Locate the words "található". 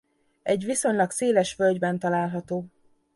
1.99-2.65